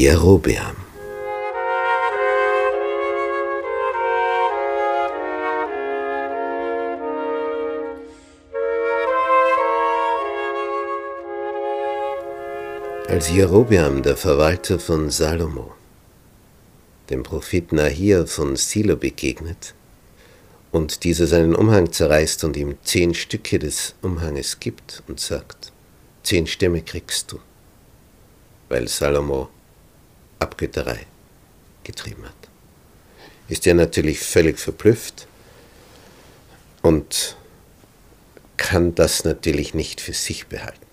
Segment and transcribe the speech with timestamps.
[0.00, 0.76] Jerobeam.
[13.08, 15.74] Als Jerobeam, der Verwalter von Salomo,
[17.10, 19.74] dem Propheten Ahia von Silo begegnet
[20.72, 25.72] und dieser seinen Umhang zerreißt und ihm zehn Stücke des Umhanges gibt und sagt,
[26.22, 27.38] zehn Stämme kriegst du,
[28.70, 29.50] weil Salomo
[30.40, 31.06] Abgötterei
[31.84, 32.34] getrieben hat.
[33.48, 35.26] Ist er natürlich völlig verblüfft
[36.82, 37.36] und
[38.56, 40.86] kann das natürlich nicht für sich behalten.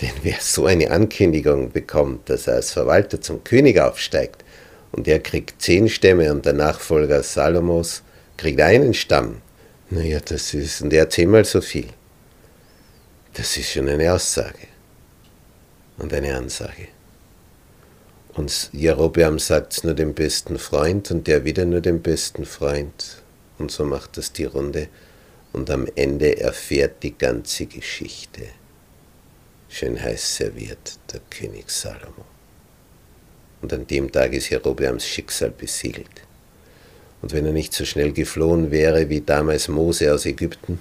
[0.00, 4.44] Denn wer so eine Ankündigung bekommt, dass er als Verwalter zum König aufsteigt
[4.92, 8.02] und er kriegt zehn Stämme und der Nachfolger Salomos
[8.36, 9.42] kriegt einen Stamm,
[9.90, 11.88] naja, das ist, und er zehnmal so viel.
[13.34, 14.68] Das ist schon eine Aussage
[15.98, 16.88] und eine Ansage.
[18.38, 23.20] Und Jerobeam sagt nur dem besten Freund und der wieder nur dem besten Freund.
[23.58, 24.86] Und so macht das die Runde.
[25.52, 28.42] Und am Ende erfährt die ganze Geschichte
[29.68, 32.24] schön heiß serviert, der König Salomo.
[33.60, 36.22] Und an dem Tag ist Jerobeams Schicksal besiegelt.
[37.20, 40.78] Und wenn er nicht so schnell geflohen wäre wie damals Mose aus Ägypten,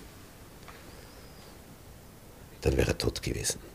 [2.62, 3.67] dann wäre er tot gewesen.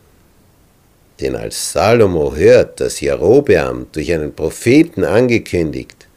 [1.23, 6.09] Denn als Salomo hört, dass Jerobeam durch einen Propheten angekündigt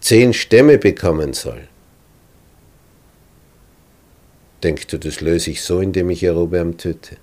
[0.00, 1.68] zehn Stämme bekommen soll,
[4.64, 7.18] denkt du, das löse ich so, indem ich Jerobeam töte.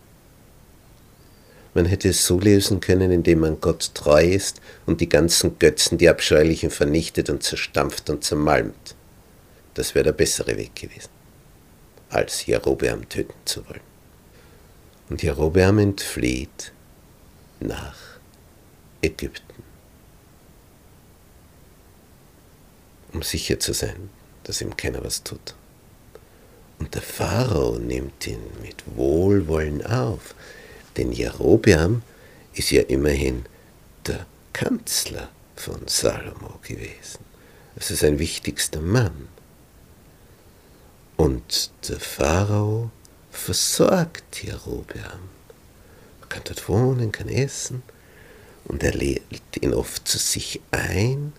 [1.73, 5.97] Man hätte es so lösen können, indem man Gott treu ist und die ganzen Götzen,
[5.97, 8.95] die abscheulichen, vernichtet und zerstampft und zermalmt.
[9.73, 11.09] Das wäre der bessere Weg gewesen,
[12.09, 13.81] als Jerobeam töten zu wollen.
[15.09, 16.71] Und Jerobeam entflieht
[17.60, 17.98] nach
[19.02, 19.64] Ägypten,
[23.14, 24.10] um sicher zu sein,
[24.44, 25.56] dass ihm keiner was tut.
[26.80, 30.36] Und der Pharao nimmt ihn mit Wohlwollen auf.
[30.95, 32.02] Denn Jerobeam
[32.54, 33.45] ist ja immerhin
[34.06, 37.20] der Kanzler von Salomo gewesen.
[37.76, 39.28] Also sein wichtigster Mann.
[41.16, 42.92] Und der Pharao
[43.32, 45.36] versorgt Jerobeam.
[46.30, 47.83] Kann dort wohnen, kann essen.
[48.65, 49.21] Und er lädt
[49.61, 51.33] ihn oft zu sich ein.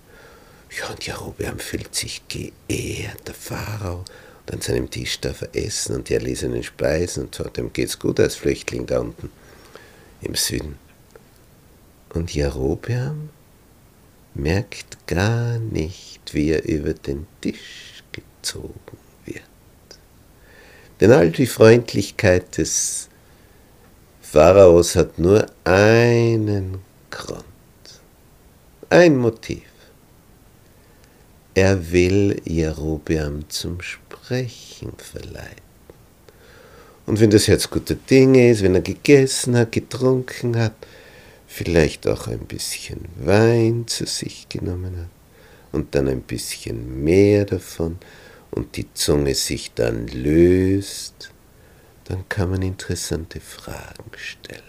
[0.79, 4.05] Ja, und Jerobeam fühlt sich geehrt, der Pharao.
[4.47, 7.25] Und an seinem Tisch darf er essen und die erlesenen Speisen.
[7.25, 9.31] Und dem geht's gut als Flüchtling da unten
[10.23, 10.77] im Süden.
[12.15, 13.31] Und Jerobeam
[14.35, 19.43] merkt gar nicht, wie er über den Tisch gezogen wird.
[21.01, 23.08] Denn all die Freundlichkeit des
[24.31, 26.81] Pharaos hat nur einen
[27.11, 27.45] Grund,
[28.91, 29.63] ein Motiv.
[31.55, 35.63] Er will Jerobeam zum Sprechen verleiten.
[37.07, 40.75] Und wenn das Herz guter Dinge ist, wenn er gegessen hat, getrunken hat,
[41.47, 47.97] vielleicht auch ein bisschen Wein zu sich genommen hat und dann ein bisschen mehr davon
[48.51, 51.31] und die Zunge sich dann löst,
[52.09, 54.63] dann kann man interessante Fragen stellen.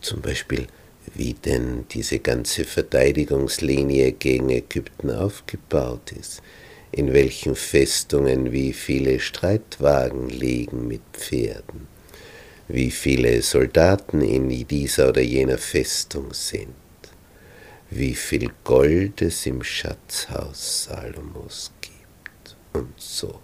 [0.00, 0.66] Zum Beispiel,
[1.14, 6.42] wie denn diese ganze Verteidigungslinie gegen Ägypten aufgebaut ist,
[6.90, 11.86] in welchen Festungen wie viele Streitwagen liegen mit Pferden,
[12.66, 16.74] wie viele Soldaten in dieser oder jener Festung sind,
[17.90, 23.40] wie viel Gold es im Schatzhaus Salomos gibt und so.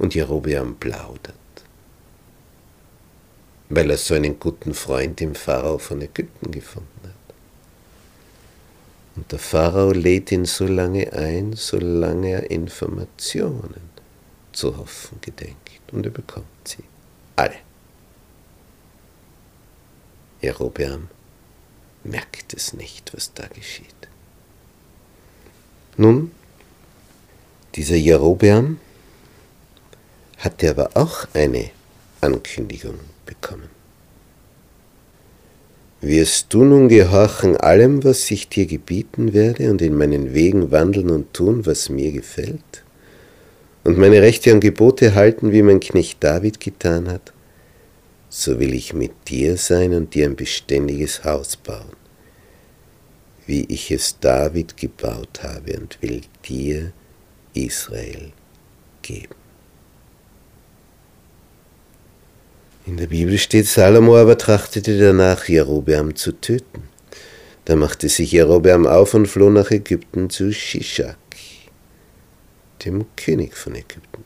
[0.00, 1.34] Und Jerobeam plaudert,
[3.68, 7.34] weil er so einen guten Freund im Pharao von Ägypten gefunden hat.
[9.14, 13.90] Und der Pharao lädt ihn so lange ein, solange er Informationen
[14.52, 15.92] zu hoffen gedenkt.
[15.92, 16.84] Und er bekommt sie.
[17.36, 17.58] Alle.
[20.40, 21.08] Jerobeam
[22.04, 24.08] merkt es nicht, was da geschieht.
[25.98, 26.30] Nun,
[27.74, 28.80] dieser Jerobeam
[30.40, 31.70] hatte aber auch eine
[32.20, 33.68] Ankündigung bekommen.
[36.00, 41.10] Wirst du nun gehorchen allem, was ich dir gebieten werde, und in meinen Wegen wandeln
[41.10, 42.84] und tun, was mir gefällt?
[43.84, 47.34] Und meine Rechte und Gebote halten, wie mein Knecht David getan hat?
[48.30, 51.92] So will ich mit dir sein und dir ein beständiges Haus bauen,
[53.46, 56.92] wie ich es David gebaut habe und will dir
[57.52, 58.32] Israel
[59.02, 59.34] geben.
[62.86, 66.88] In der Bibel steht, Salomo aber trachtete danach, Jerobeam zu töten.
[67.66, 71.16] Da machte sich Jerobeam auf und floh nach Ägypten zu Shishak,
[72.84, 74.24] dem König von Ägypten,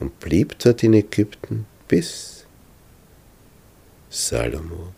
[0.00, 2.44] und blieb dort in Ägypten, bis
[4.10, 4.92] Salomo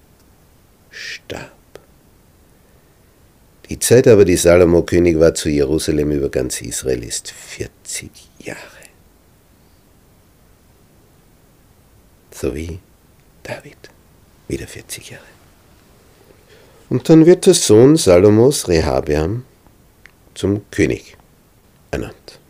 [0.90, 1.52] starb.
[3.68, 8.10] Die Zeit aber, die Salomo König war zu Jerusalem über ganz Israel, ist 40
[8.40, 8.81] Jahre.
[12.42, 12.80] So wie
[13.44, 13.76] David,
[14.48, 15.22] wieder 40 Jahre.
[16.88, 19.44] Und dann wird der Sohn Salomos, Rehabeam,
[20.34, 21.16] zum König
[21.92, 22.40] ernannt.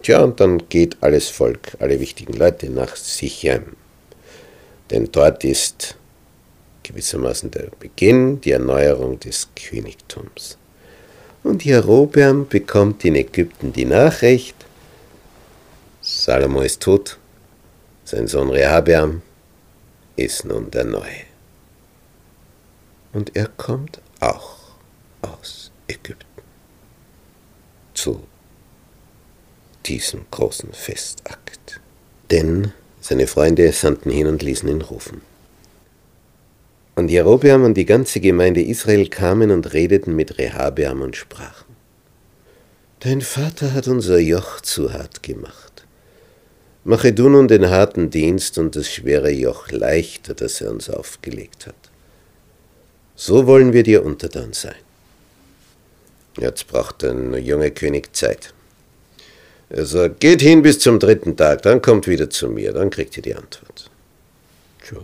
[0.00, 3.74] Tja, und dann geht alles Volk, alle wichtigen Leute nach Sichem.
[4.92, 5.96] Denn dort ist
[6.84, 10.56] gewissermaßen der Beginn, die Erneuerung des Königtums.
[11.42, 14.54] Und Jerobeam bekommt in Ägypten die Nachricht,
[16.00, 17.18] Salomo ist tot,
[18.04, 19.22] sein Sohn Rehabeam
[20.16, 21.24] ist nun der Neue.
[23.12, 24.56] Und er kommt auch
[25.20, 26.42] aus Ägypten
[27.94, 28.22] zu
[29.86, 31.80] diesem großen Festakt.
[32.30, 35.20] Denn seine Freunde sandten hin und ließen ihn rufen.
[36.94, 41.72] Und Jerobeam und die ganze Gemeinde Israel kamen und redeten mit Rehabeam und sprachen,
[43.00, 45.71] Dein Vater hat unser Joch zu hart gemacht.
[46.84, 51.66] Mache du nun den harten Dienst und das schwere Joch leichter, das er uns aufgelegt
[51.66, 51.76] hat.
[53.14, 54.74] So wollen wir dir untertan sein.
[56.38, 58.52] Jetzt braucht der junge König Zeit.
[59.68, 63.16] Er sagt, geht hin bis zum dritten Tag, dann kommt wieder zu mir, dann kriegt
[63.16, 63.90] ihr die Antwort.
[64.84, 64.98] Tja.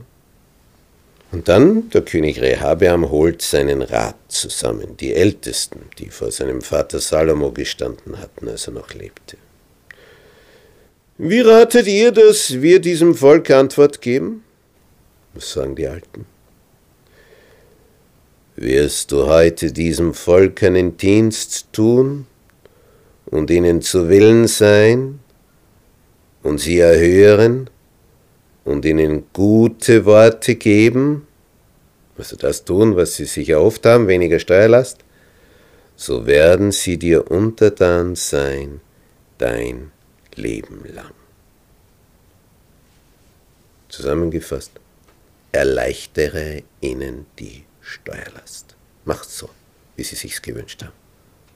[1.30, 6.98] Und dann, der König Rehabeam holt seinen Rat zusammen, die Ältesten, die vor seinem Vater
[6.98, 9.36] Salomo gestanden hatten, als er noch lebte.
[11.20, 14.44] Wie ratet ihr, dass wir diesem Volk Antwort geben?
[15.34, 16.26] Was sagen die Alten?
[18.54, 22.26] Wirst du heute diesem Volk einen Dienst tun
[23.26, 25.18] und ihnen zu Willen sein
[26.44, 27.68] und sie erhören
[28.64, 31.26] und ihnen gute Worte geben,
[32.16, 34.98] also das tun, was sie sich erhofft haben, weniger Steuerlast,
[35.96, 38.80] so werden sie dir untertan sein
[39.38, 39.90] dein
[40.38, 41.14] Leben lang.
[43.88, 44.72] Zusammengefasst,
[45.52, 48.76] erleichtere ihnen die Steuerlast.
[49.04, 49.48] Mach's so,
[49.96, 50.92] wie sie sich's gewünscht haben.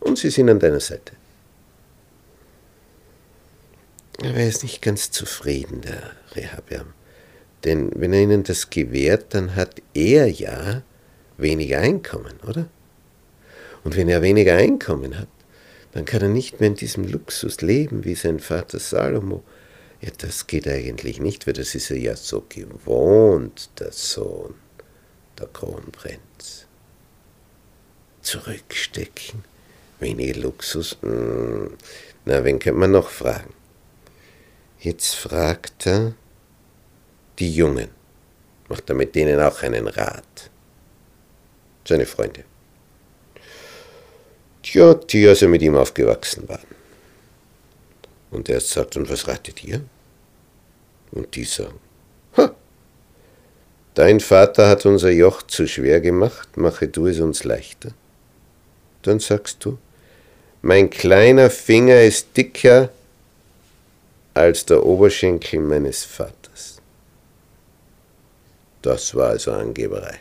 [0.01, 1.13] Und sie sind an deiner Seite.
[4.19, 6.95] Aber er ist nicht ganz zufrieden, der Rehabeam.
[7.65, 10.83] Denn wenn er ihnen das gewährt, dann hat er ja
[11.37, 12.69] weniger Einkommen, oder?
[13.85, 15.29] Und wenn er weniger Einkommen hat,
[15.93, 19.45] dann kann er nicht mehr in diesem Luxus leben wie sein Vater Salomo.
[20.01, 24.55] Ja, das geht eigentlich nicht, weil das ist er ja so gewohnt, der Sohn,
[25.39, 26.67] der Kronprinz.
[28.23, 29.45] Zurückstecken,
[30.01, 30.97] weniger Luxus.
[31.03, 31.77] Hm.
[32.25, 33.53] Na, wen könnte man noch fragen?
[34.81, 36.15] Jetzt fragt er,
[37.39, 37.89] die Jungen,
[38.69, 40.51] macht er mit denen auch einen Rat.
[41.87, 42.45] Seine Freunde.
[44.73, 46.67] Tja, die also mit ihm aufgewachsen waren.
[48.31, 49.83] Und er sagt, und was ratet ihr?
[51.11, 51.79] Und die sagen,
[52.39, 52.55] ha,
[53.93, 57.91] dein Vater hat unser Joch zu schwer gemacht, mache du es uns leichter.
[59.03, 59.77] Dann sagst du,
[60.63, 62.89] mein kleiner Finger ist dicker
[64.33, 66.81] als der Oberschenkel meines Vaters.
[68.81, 70.21] Das war also Angeberei.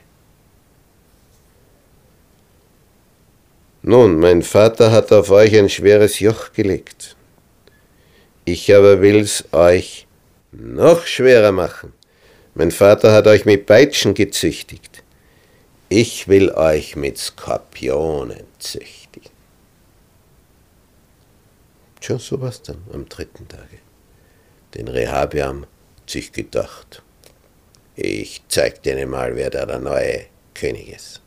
[3.91, 7.17] Nun, mein Vater hat auf euch ein schweres Joch gelegt.
[8.45, 10.07] Ich aber will's euch
[10.53, 11.91] noch schwerer machen.
[12.55, 15.03] Mein Vater hat euch mit Peitschen gezüchtigt.
[15.89, 19.33] Ich will euch mit Skorpionen züchtigen.
[21.99, 23.79] Tja, so was dann am dritten Tage.
[24.73, 25.65] Den Rehabiam
[26.07, 27.03] sich gedacht.
[27.97, 31.20] Ich zeig dir mal, wer da der neue König ist.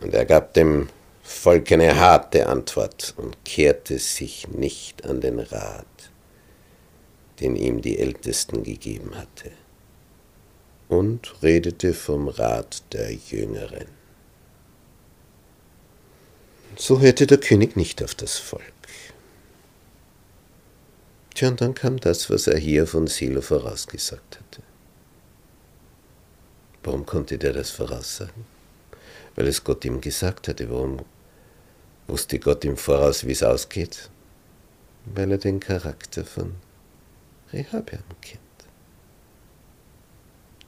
[0.00, 0.88] Und er gab dem
[1.22, 5.86] Volk eine harte Antwort und kehrte sich nicht an den Rat,
[7.38, 9.52] den ihm die Ältesten gegeben hatte,
[10.88, 13.86] und redete vom Rat der Jüngeren.
[16.76, 18.62] So hörte der König nicht auf das Volk.
[21.34, 24.62] Tja, und dann kam das, was er hier von Silo vorausgesagt hatte.
[26.82, 28.59] Warum konnte der das voraussagen?
[29.36, 30.70] Weil es Gott ihm gesagt hatte.
[30.70, 31.00] Warum
[32.06, 34.10] wusste Gott im Voraus, wie es ausgeht?
[35.06, 36.54] Weil er den Charakter von
[37.52, 38.40] Rehabeam kennt.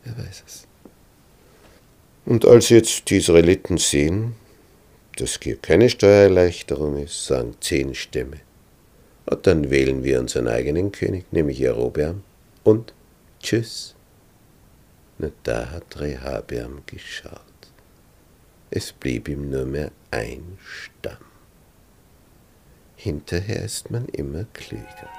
[0.05, 0.67] Wer weiß es.
[2.25, 4.35] Und als jetzt die Israeliten sehen,
[5.17, 8.39] dass hier keine Steuererleichterung ist, sagen zehn Stämme.
[9.27, 12.23] Und dann wählen wir unseren eigenen König, nämlich Jerobeam,
[12.65, 12.95] und
[13.41, 13.95] tschüss.
[15.19, 17.52] Na, da hat Rehabeam geschaut.
[18.75, 21.27] Es blieb ihm nur mehr ein Stamm.
[22.97, 25.11] Hinterher ist man immer klüger.